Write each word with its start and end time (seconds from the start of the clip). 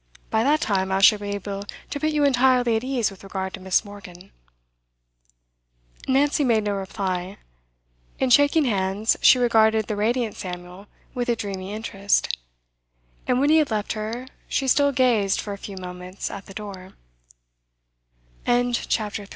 By 0.31 0.43
that 0.43 0.61
time 0.61 0.91
I 0.91 0.97
shall 0.97 1.19
be 1.19 1.29
able 1.29 1.63
to 1.91 1.99
put 1.99 2.09
you 2.09 2.23
entirely 2.23 2.75
at 2.75 2.83
ease 2.83 3.11
with 3.11 3.23
regard 3.23 3.53
to 3.53 3.59
Miss 3.59 3.85
Morgan.' 3.85 4.31
Nancy 6.07 6.43
made 6.43 6.63
no 6.63 6.73
reply. 6.73 7.37
In 8.17 8.31
shaking 8.31 8.65
hands, 8.65 9.15
she 9.21 9.37
regarded 9.37 9.85
the 9.85 9.95
radiant 9.95 10.35
Samuel 10.35 10.87
with 11.13 11.29
a 11.29 11.35
dreamy 11.35 11.71
interest; 11.71 12.35
and 13.27 13.39
when 13.39 13.51
he 13.51 13.57
had 13.57 13.69
left 13.69 13.93
her, 13.93 14.25
she 14.55 14.67
still 14.67 14.91
gazed 14.91 15.39
fo 15.39 15.55